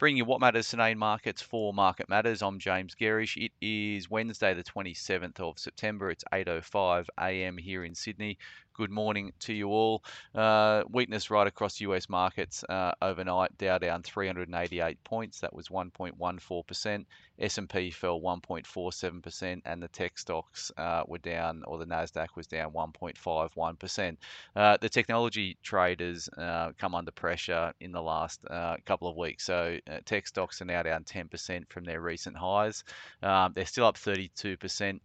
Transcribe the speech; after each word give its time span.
Bringing 0.00 0.16
you 0.16 0.24
what 0.24 0.40
matters 0.40 0.70
today 0.70 0.92
in 0.92 0.98
markets 0.98 1.42
for 1.42 1.74
Market 1.74 2.08
Matters. 2.08 2.40
I'm 2.40 2.58
James 2.58 2.94
Gerrish. 2.98 3.36
It 3.36 3.52
is 3.60 4.08
Wednesday, 4.08 4.54
the 4.54 4.64
27th 4.64 5.38
of 5.40 5.58
September. 5.58 6.10
It's 6.10 6.24
8:05 6.32 7.08
a.m. 7.20 7.58
here 7.58 7.84
in 7.84 7.94
Sydney. 7.94 8.38
Good 8.74 8.90
morning 8.90 9.32
to 9.40 9.52
you 9.52 9.68
all. 9.68 10.04
Uh, 10.34 10.84
weakness 10.88 11.30
right 11.30 11.46
across 11.46 11.80
US 11.80 12.08
markets 12.08 12.64
uh, 12.68 12.92
overnight. 13.02 13.58
Dow 13.58 13.78
down 13.78 14.02
388 14.02 15.02
points. 15.04 15.40
That 15.40 15.52
was 15.52 15.68
1.14%. 15.68 17.04
S&P 17.38 17.90
fell 17.90 18.20
1.47%, 18.20 19.62
and 19.64 19.82
the 19.82 19.88
tech 19.88 20.18
stocks 20.18 20.70
uh, 20.76 21.02
were 21.06 21.18
down, 21.18 21.62
or 21.66 21.78
the 21.78 21.86
Nasdaq 21.86 22.28
was 22.36 22.46
down 22.46 22.70
1.51%. 22.72 24.16
Uh, 24.54 24.76
the 24.80 24.88
technology 24.88 25.56
traders 25.62 26.28
uh, 26.38 26.72
come 26.78 26.94
under 26.94 27.10
pressure 27.10 27.72
in 27.80 27.92
the 27.92 28.02
last 28.02 28.40
uh, 28.48 28.76
couple 28.86 29.08
of 29.08 29.16
weeks. 29.16 29.44
So 29.44 29.78
tech 30.04 30.26
stocks 30.26 30.62
are 30.62 30.66
now 30.66 30.82
down 30.82 31.04
10% 31.04 31.68
from 31.68 31.84
their 31.84 32.00
recent 32.00 32.36
highs. 32.36 32.84
Um, 33.22 33.52
they're 33.54 33.66
still 33.66 33.86
up 33.86 33.96
32% 33.96 35.00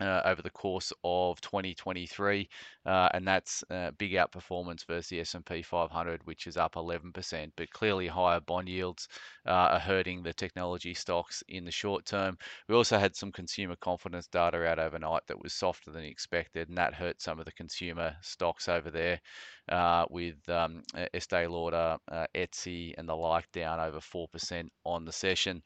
uh, 0.00 0.20
over 0.24 0.42
the 0.42 0.50
course 0.50 0.92
of 1.04 1.40
2023, 1.40 2.48
uh, 2.84 3.08
and 3.14 3.26
that's 3.26 3.64
uh, 3.70 3.90
big 3.98 4.12
outperformance 4.12 4.84
versus 4.86 5.08
the 5.08 5.20
S&P 5.20 5.62
500, 5.62 6.20
which 6.24 6.46
is 6.46 6.56
up 6.56 6.74
11%. 6.74 7.50
But 7.56 7.70
clearly, 7.70 8.06
higher 8.06 8.40
bond 8.40 8.68
yields 8.68 9.08
uh, 9.46 9.50
are 9.50 9.78
hurting 9.78 10.22
the 10.22 10.32
technology 10.32 10.94
stocks 10.94 11.42
in 11.48 11.64
the 11.64 11.70
short 11.70 12.04
term. 12.04 12.36
We 12.68 12.74
also 12.74 12.98
had 12.98 13.16
some 13.16 13.32
consumer 13.32 13.76
confidence 13.76 14.26
data 14.26 14.64
out 14.66 14.78
overnight 14.78 15.22
that 15.28 15.42
was 15.42 15.54
softer 15.54 15.90
than 15.90 16.04
expected, 16.04 16.68
and 16.68 16.78
that 16.78 16.94
hurt 16.94 17.22
some 17.22 17.38
of 17.38 17.44
the 17.46 17.52
consumer 17.52 18.14
stocks 18.20 18.68
over 18.68 18.90
there. 18.90 19.20
Uh, 19.68 20.06
with 20.10 20.48
um, 20.48 20.80
Estee 21.12 21.48
Lauder, 21.48 21.96
uh, 22.12 22.26
Etsy, 22.36 22.94
and 22.98 23.08
the 23.08 23.16
like 23.16 23.50
down 23.50 23.80
over 23.80 23.98
4% 23.98 24.68
on 24.84 25.04
the 25.04 25.10
session. 25.10 25.60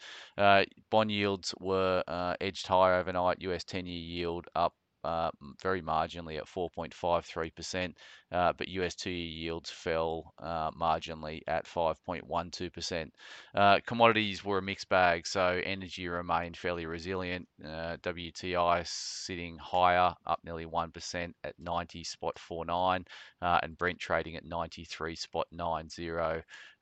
Bond 0.90 1.10
yields 1.10 1.54
were 1.60 2.02
edged 2.40 2.66
higher 2.66 2.94
overnight. 2.94 3.42
US 3.42 3.62
10 3.64 3.84
year 3.86 4.19
yield 4.20 4.46
up 4.54 4.74
uh, 5.04 5.30
very 5.62 5.80
marginally 5.80 6.38
at 6.38 6.46
4.53%, 6.46 7.94
uh, 8.32 8.52
but 8.56 8.68
US 8.68 8.94
two 8.94 9.10
year 9.10 9.50
yields 9.50 9.70
fell 9.70 10.34
uh, 10.42 10.70
marginally 10.72 11.40
at 11.46 11.66
5.12%. 11.66 13.10
Uh, 13.54 13.80
commodities 13.86 14.44
were 14.44 14.58
a 14.58 14.62
mixed 14.62 14.88
bag, 14.88 15.26
so 15.26 15.60
energy 15.64 16.08
remained 16.08 16.56
fairly 16.56 16.86
resilient. 16.86 17.48
Uh, 17.64 17.96
WTI 18.02 18.86
sitting 18.86 19.56
higher, 19.58 20.14
up 20.26 20.40
nearly 20.44 20.66
1% 20.66 21.32
at 21.44 21.54
90 21.58 22.04
spot 22.04 22.38
49, 22.38 23.04
uh, 23.42 23.58
and 23.62 23.78
Brent 23.78 23.98
trading 23.98 24.36
at 24.36 24.44
93 24.44 25.16
spot 25.16 25.46
90 25.50 26.10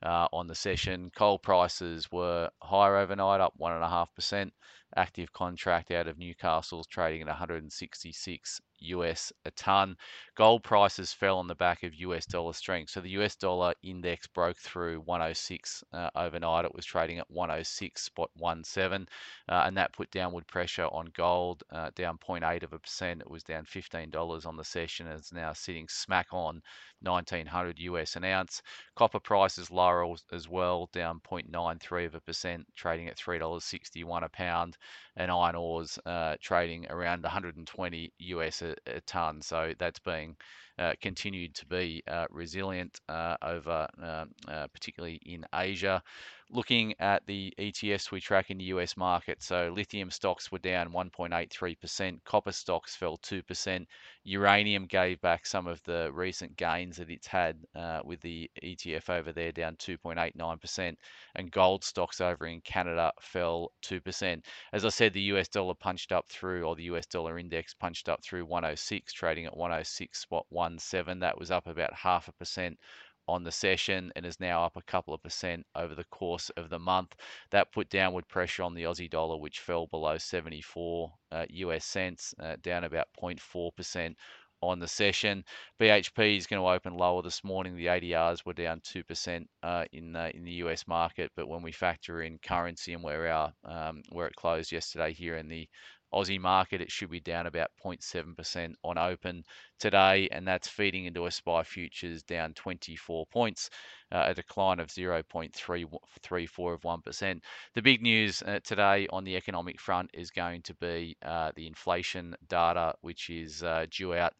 on 0.02 0.46
the 0.46 0.54
session. 0.54 1.10
Coal 1.16 1.38
prices 1.38 2.10
were 2.10 2.50
higher 2.60 2.96
overnight, 2.96 3.40
up 3.40 3.54
1.5% 3.60 4.50
active 4.96 5.32
contract 5.32 5.90
out 5.90 6.06
of 6.06 6.18
Newcastle's 6.18 6.86
trading 6.86 7.22
at 7.22 7.28
166 7.28 8.60
US 8.80 9.32
a 9.44 9.50
ton. 9.52 9.96
Gold 10.34 10.62
prices 10.62 11.12
fell 11.12 11.38
on 11.38 11.46
the 11.46 11.54
back 11.54 11.82
of 11.82 11.94
US 11.94 12.26
dollar 12.26 12.52
strength. 12.52 12.90
So 12.90 13.00
the 13.00 13.10
US 13.20 13.36
dollar 13.36 13.74
index 13.82 14.26
broke 14.26 14.56
through 14.58 15.00
106 15.00 15.84
uh, 15.92 16.10
overnight. 16.14 16.64
It 16.64 16.74
was 16.74 16.86
trading 16.86 17.18
at 17.18 17.30
106.17, 17.30 19.06
uh, 19.48 19.62
and 19.66 19.76
that 19.76 19.92
put 19.92 20.10
downward 20.10 20.46
pressure 20.46 20.86
on 20.86 21.10
gold, 21.14 21.62
uh, 21.70 21.90
down 21.94 22.18
0.8 22.18 22.62
of 22.62 22.72
a 22.72 22.78
percent. 22.78 23.20
It 23.20 23.30
was 23.30 23.42
down 23.42 23.64
$15 23.64 24.46
on 24.46 24.56
the 24.56 24.64
session. 24.64 25.06
and 25.06 25.18
It's 25.18 25.32
now 25.32 25.52
sitting 25.52 25.88
smack 25.88 26.28
on 26.32 26.62
1900 27.00 27.78
US 27.78 28.16
an 28.16 28.24
ounce. 28.24 28.62
Copper 28.96 29.20
prices 29.20 29.70
lower 29.70 30.14
as 30.32 30.48
well, 30.48 30.88
down 30.92 31.20
0.93 31.20 32.06
of 32.06 32.14
a 32.14 32.20
percent, 32.20 32.66
trading 32.76 33.08
at 33.08 33.16
$3.61 33.16 34.24
a 34.24 34.28
pound, 34.28 34.76
and 35.16 35.30
iron 35.30 35.56
ores 35.56 35.98
uh, 36.06 36.36
trading 36.40 36.86
around 36.90 37.22
120 37.22 38.12
US 38.18 38.62
a, 38.86 39.00
ton. 39.02 39.42
So 39.42 39.72
that's 39.78 39.98
being 39.98 40.36
uh, 40.78 40.94
continued 41.00 41.54
to 41.56 41.66
be 41.66 42.02
uh, 42.08 42.26
resilient 42.30 43.00
uh, 43.08 43.36
over, 43.42 43.88
uh, 44.02 44.66
particularly 44.68 45.20
in 45.26 45.44
Asia. 45.54 46.02
Looking 46.50 46.94
at 46.98 47.26
the 47.26 47.52
ETFs 47.58 48.10
we 48.10 48.22
track 48.22 48.50
in 48.50 48.56
the 48.56 48.64
US 48.64 48.96
market, 48.96 49.42
so 49.42 49.70
lithium 49.76 50.10
stocks 50.10 50.50
were 50.50 50.58
down 50.58 50.92
1.83%, 50.92 52.24
copper 52.24 52.52
stocks 52.52 52.96
fell 52.96 53.18
2%, 53.18 53.86
uranium 54.24 54.86
gave 54.86 55.20
back 55.20 55.44
some 55.44 55.66
of 55.66 55.82
the 55.82 56.10
recent 56.10 56.56
gains 56.56 56.96
that 56.96 57.10
it's 57.10 57.26
had 57.26 57.58
uh, 57.74 58.00
with 58.02 58.22
the 58.22 58.50
ETF 58.62 59.10
over 59.10 59.30
there, 59.30 59.52
down 59.52 59.76
2.89%, 59.76 60.96
and 61.34 61.50
gold 61.50 61.84
stocks 61.84 62.18
over 62.22 62.46
in 62.46 62.62
Canada 62.62 63.12
fell 63.20 63.70
2%. 63.82 64.42
As 64.72 64.86
I 64.86 64.88
said, 64.88 65.12
the 65.12 65.32
US 65.34 65.48
dollar 65.48 65.74
punched 65.74 66.12
up 66.12 66.26
through, 66.30 66.64
or 66.64 66.74
the 66.74 66.84
US 66.84 67.04
dollar 67.04 67.38
index 67.38 67.74
punched 67.74 68.08
up 68.08 68.22
through 68.24 68.46
106, 68.46 69.12
trading 69.12 69.44
at 69.44 69.52
106.17. 69.52 71.20
That 71.20 71.38
was 71.38 71.50
up 71.50 71.66
about 71.66 71.92
half 71.92 72.26
a 72.28 72.32
percent 72.32 72.78
on 73.28 73.44
the 73.44 73.52
session 73.52 74.10
and 74.16 74.26
is 74.26 74.40
now 74.40 74.64
up 74.64 74.76
a 74.76 74.82
couple 74.82 75.14
of 75.14 75.22
percent 75.22 75.64
over 75.76 75.94
the 75.94 76.04
course 76.04 76.50
of 76.56 76.70
the 76.70 76.78
month. 76.78 77.14
That 77.50 77.72
put 77.72 77.90
downward 77.90 78.26
pressure 78.28 78.62
on 78.62 78.74
the 78.74 78.84
Aussie 78.84 79.10
dollar, 79.10 79.36
which 79.36 79.60
fell 79.60 79.86
below 79.86 80.18
74 80.18 81.12
uh, 81.30 81.46
US 81.48 81.84
cents, 81.84 82.34
uh, 82.40 82.56
down 82.62 82.84
about 82.84 83.08
0.4% 83.22 84.14
on 84.60 84.80
the 84.80 84.88
session. 84.88 85.44
BHP 85.80 86.36
is 86.36 86.46
going 86.46 86.60
to 86.60 86.68
open 86.68 86.96
lower 86.96 87.22
this 87.22 87.44
morning. 87.44 87.76
The 87.76 87.86
ADRs 87.86 88.44
were 88.44 88.52
down 88.52 88.80
2% 88.80 89.44
uh, 89.62 89.84
in 89.92 90.16
uh, 90.16 90.30
in 90.34 90.44
the 90.44 90.52
US 90.64 90.86
market, 90.86 91.30
but 91.36 91.48
when 91.48 91.62
we 91.62 91.72
factor 91.72 92.22
in 92.22 92.38
currency 92.38 92.94
and 92.94 93.02
where 93.02 93.28
our 93.30 93.52
um, 93.64 94.02
where 94.10 94.26
it 94.26 94.34
closed 94.36 94.72
yesterday 94.72 95.12
here 95.12 95.36
in 95.36 95.48
the 95.48 95.68
Aussie 96.12 96.40
market, 96.40 96.80
it 96.80 96.90
should 96.90 97.10
be 97.10 97.20
down 97.20 97.46
about 97.46 97.70
0.7% 97.84 98.74
on 98.84 98.98
open 98.98 99.44
today, 99.78 100.28
and 100.32 100.46
that's 100.46 100.68
feeding 100.68 101.04
into 101.04 101.26
a 101.26 101.30
SPI 101.30 101.62
futures 101.64 102.22
down 102.22 102.54
24 102.54 103.26
points, 103.26 103.70
uh, 104.12 104.24
a 104.26 104.34
decline 104.34 104.80
of 104.80 104.88
0.334 104.88 106.74
of 106.74 106.80
1%. 106.82 107.40
The 107.74 107.82
big 107.82 108.02
news 108.02 108.42
uh, 108.42 108.60
today 108.64 109.06
on 109.10 109.24
the 109.24 109.36
economic 109.36 109.80
front 109.80 110.10
is 110.14 110.30
going 110.30 110.62
to 110.62 110.74
be 110.74 111.16
uh, 111.24 111.52
the 111.54 111.66
inflation 111.66 112.34
data, 112.48 112.94
which 113.02 113.30
is 113.30 113.62
uh, 113.62 113.86
due 113.90 114.14
out 114.14 114.32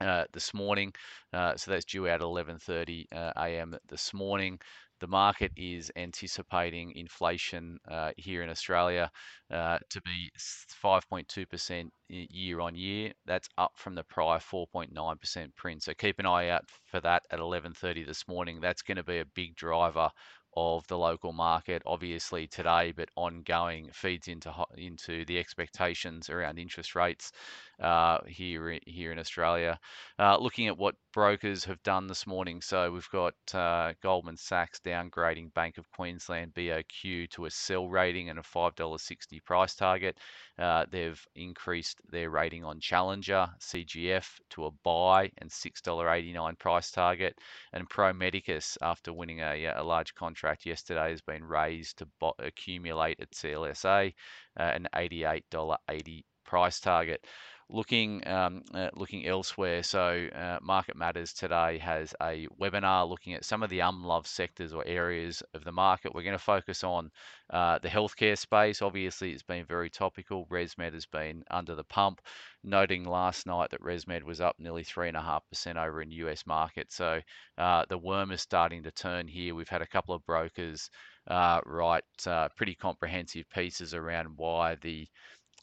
uh, 0.00 0.24
this 0.32 0.52
morning. 0.52 0.92
Uh, 1.32 1.56
so 1.56 1.70
that's 1.70 1.84
due 1.84 2.08
out 2.08 2.16
at 2.16 2.20
11:30 2.20 3.06
uh, 3.12 3.32
a.m. 3.36 3.76
this 3.88 4.12
morning. 4.12 4.58
The 5.00 5.06
market 5.06 5.52
is 5.56 5.90
anticipating 5.96 6.92
inflation 6.96 7.78
uh, 7.90 8.12
here 8.16 8.42
in 8.42 8.50
Australia 8.50 9.10
uh, 9.50 9.78
to 9.90 10.00
be 10.02 10.30
5.2% 10.82 11.90
year 12.08 12.60
on 12.60 12.74
year. 12.74 13.12
That's 13.26 13.48
up 13.58 13.72
from 13.76 13.94
the 13.94 14.04
prior 14.04 14.38
4.9% 14.38 15.54
print. 15.54 15.82
So 15.82 15.92
keep 15.94 16.18
an 16.18 16.26
eye 16.26 16.48
out 16.48 16.64
for 16.86 17.00
that 17.00 17.24
at 17.30 17.40
11:30 17.40 18.06
this 18.06 18.26
morning. 18.26 18.60
That's 18.60 18.82
going 18.82 18.96
to 18.96 19.04
be 19.04 19.18
a 19.18 19.26
big 19.26 19.54
driver 19.54 20.10
of 20.56 20.86
the 20.86 20.96
local 20.96 21.32
market, 21.32 21.82
obviously 21.84 22.46
today, 22.46 22.92
but 22.96 23.10
ongoing 23.16 23.90
feeds 23.92 24.26
into 24.26 24.52
into 24.76 25.24
the 25.26 25.38
expectations 25.38 26.30
around 26.30 26.58
interest 26.58 26.94
rates 26.94 27.30
uh, 27.80 28.18
here 28.26 28.78
here 28.86 29.12
in 29.12 29.18
Australia. 29.18 29.78
Uh, 30.18 30.36
looking 30.38 30.66
at 30.66 30.78
what 30.78 30.94
brokers 31.12 31.64
have 31.64 31.82
done 31.82 32.06
this 32.06 32.26
morning, 32.26 32.60
so 32.60 32.90
we've 32.90 33.08
got 33.10 33.34
uh, 33.54 33.92
Goldman 34.02 34.36
Sachs 34.36 34.80
downgrading 34.80 35.52
Bank 35.54 35.78
of 35.78 35.90
Queensland 35.90 36.54
BOQ 36.54 37.28
to 37.30 37.44
a 37.44 37.50
sell 37.50 37.88
rating 37.88 38.30
and 38.30 38.38
a 38.38 38.42
five 38.42 38.74
dollar 38.74 38.98
sixty 38.98 39.40
price 39.40 39.74
target. 39.74 40.18
Uh, 40.58 40.86
they've 40.90 41.22
increased 41.34 42.00
their 42.10 42.30
rating 42.30 42.64
on 42.64 42.80
Challenger 42.80 43.46
CGF 43.60 44.26
to 44.50 44.66
a 44.66 44.70
buy 44.82 45.30
and 45.38 45.52
six 45.52 45.80
dollar 45.82 46.10
eighty 46.10 46.32
nine 46.32 46.56
price 46.56 46.90
target, 46.90 47.34
and 47.72 47.88
Pro 47.90 48.12
Medicus 48.12 48.78
after 48.80 49.12
winning 49.12 49.40
a, 49.40 49.66
a 49.76 49.82
large 49.82 50.14
contract 50.14 50.64
yesterday 50.64 51.10
has 51.10 51.20
been 51.20 51.44
raised 51.44 51.98
to 51.98 52.06
accumulate 52.38 53.20
at 53.20 53.30
CLSA 53.32 54.14
uh, 54.58 54.62
an 54.62 54.88
eighty 54.96 55.24
eight 55.24 55.44
dollar 55.50 55.76
eighty 55.90 56.24
price 56.44 56.80
target 56.80 57.26
looking 57.68 58.26
um, 58.28 58.62
uh, 58.74 58.90
looking 58.94 59.26
elsewhere. 59.26 59.82
So 59.82 60.28
uh, 60.34 60.58
Market 60.62 60.96
Matters 60.96 61.32
today 61.32 61.78
has 61.78 62.14
a 62.22 62.46
webinar 62.60 63.08
looking 63.08 63.34
at 63.34 63.44
some 63.44 63.62
of 63.62 63.70
the 63.70 63.80
unloved 63.80 64.26
sectors 64.26 64.72
or 64.72 64.86
areas 64.86 65.42
of 65.54 65.64
the 65.64 65.72
market. 65.72 66.14
We're 66.14 66.22
going 66.22 66.38
to 66.38 66.38
focus 66.38 66.84
on 66.84 67.10
uh, 67.50 67.78
the 67.80 67.88
healthcare 67.88 68.38
space. 68.38 68.82
Obviously, 68.82 69.32
it's 69.32 69.42
been 69.42 69.64
very 69.64 69.90
topical. 69.90 70.46
ResMed 70.46 70.94
has 70.94 71.06
been 71.06 71.42
under 71.50 71.74
the 71.74 71.84
pump. 71.84 72.20
Noting 72.62 73.04
last 73.04 73.46
night 73.46 73.70
that 73.70 73.82
ResMed 73.82 74.22
was 74.22 74.40
up 74.40 74.56
nearly 74.58 74.82
three 74.82 75.08
and 75.08 75.16
a 75.16 75.22
half 75.22 75.42
percent 75.48 75.78
over 75.78 76.02
in 76.02 76.10
US 76.10 76.46
market. 76.46 76.92
So 76.92 77.20
uh, 77.58 77.84
the 77.88 77.98
worm 77.98 78.30
is 78.32 78.40
starting 78.40 78.82
to 78.84 78.90
turn 78.90 79.28
here. 79.28 79.54
We've 79.54 79.68
had 79.68 79.82
a 79.82 79.86
couple 79.86 80.14
of 80.14 80.24
brokers 80.26 80.90
uh, 81.28 81.60
write 81.66 82.04
uh, 82.26 82.48
pretty 82.56 82.74
comprehensive 82.74 83.48
pieces 83.50 83.94
around 83.94 84.28
why 84.36 84.76
the 84.76 85.08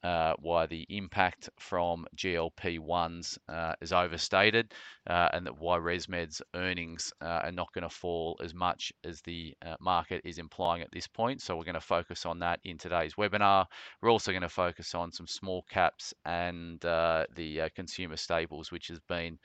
uh, 0.04 0.34
why 0.40 0.66
the 0.66 0.86
impact 0.90 1.50
from 1.60 2.06
GLP-1s 2.16 3.38
uh, 3.48 3.74
is 3.82 3.94
overstated 3.94 4.74
uh, 5.10 5.30
and 5.34 5.46
that 5.46 5.58
why 5.58 5.78
ResMed's 5.78 6.42
earnings 6.56 7.14
uh, 7.22 7.42
are 7.44 7.52
not 7.52 7.72
going 7.74 7.84
to 7.84 7.90
fall 7.90 8.38
as 8.44 8.54
much 8.54 8.92
as 9.06 9.22
the 9.22 9.54
uh, 9.66 9.76
market 9.80 10.22
is 10.26 10.40
implying 10.40 10.82
at 10.82 10.92
this 10.92 11.08
point. 11.08 11.42
So 11.42 11.56
we're 11.56 11.64
going 11.64 11.76
to 11.76 11.82
focus 11.82 12.26
on 12.26 12.40
that 12.40 12.60
in 12.66 12.78
today's 12.78 13.16
webinar. 13.16 13.66
We're 14.02 14.12
also 14.12 14.32
going 14.32 14.42
to 14.42 14.50
focus 14.50 14.94
on 14.94 15.12
some 15.12 15.28
small 15.28 15.64
caps 15.70 16.14
and 16.26 16.84
uh, 16.84 17.26
the 17.36 17.70
consumer 17.76 18.18
staples, 18.18 18.72
which 18.72 18.88
has 18.90 19.00
been 19.08 19.40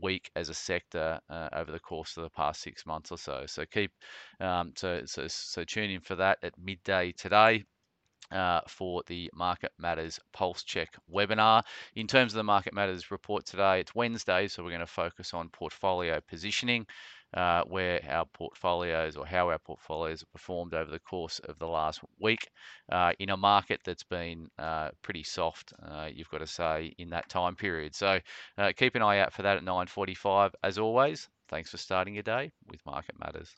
weak 0.00 0.30
as 0.36 0.48
a 0.50 0.54
sector 0.54 1.18
over 1.52 1.72
the 1.72 1.80
course 1.80 2.16
of 2.16 2.22
the 2.24 2.30
past 2.30 2.60
six 2.60 2.84
months 2.84 3.10
or 3.10 3.18
so. 3.18 3.44
So 3.46 3.64
keep 3.64 3.92
um, 4.40 4.72
so, 4.76 5.02
so 5.06 5.26
so 5.28 5.64
tune 5.64 5.90
in 5.90 6.00
for 6.00 6.16
that 6.16 6.38
at 6.42 6.54
midday 6.58 7.12
today 7.12 7.64
uh, 8.32 8.60
for 8.68 9.02
the 9.06 9.30
Market 9.34 9.72
Matters 9.78 10.20
Pulse 10.32 10.62
Check 10.62 10.96
webinar. 11.12 11.62
In 11.94 12.06
terms 12.06 12.32
of 12.32 12.36
the 12.36 12.44
Market 12.44 12.74
Matters 12.74 13.10
report 13.10 13.46
today, 13.46 13.80
it's 13.80 13.94
Wednesday, 13.94 14.48
so 14.48 14.62
we're 14.62 14.70
going 14.70 14.80
to 14.80 14.86
focus 14.86 15.34
on 15.34 15.48
portfolio 15.48 16.20
positioning, 16.28 16.86
uh, 17.34 17.62
where 17.64 18.00
our 18.08 18.24
portfolios 18.26 19.16
or 19.16 19.26
how 19.26 19.48
our 19.48 19.58
portfolios 19.58 20.20
have 20.20 20.32
performed 20.32 20.74
over 20.74 20.90
the 20.90 20.98
course 20.98 21.38
of 21.40 21.58
the 21.58 21.66
last 21.66 22.00
week 22.18 22.48
uh, 22.90 23.12
in 23.18 23.30
a 23.30 23.36
market 23.36 23.80
that's 23.84 24.04
been 24.04 24.48
uh, 24.58 24.90
pretty 25.02 25.22
soft, 25.22 25.72
uh, 25.82 26.08
you've 26.12 26.30
got 26.30 26.38
to 26.38 26.46
say, 26.46 26.92
in 26.98 27.10
that 27.10 27.28
time 27.28 27.54
period. 27.54 27.94
So 27.94 28.18
keep 28.76 28.94
an 28.94 29.02
eye 29.02 29.20
out 29.20 29.32
for 29.32 29.42
that 29.42 29.58
at 29.58 29.64
9.45. 29.64 30.52
As 30.62 30.78
always, 30.78 31.28
thanks 31.48 31.70
for 31.70 31.76
starting 31.76 32.14
your 32.14 32.22
day 32.22 32.52
with 32.68 32.84
Market 32.84 33.14
Matters. 33.18 33.54